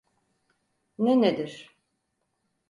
Ne 0.97 1.21
nedir? 1.21 1.73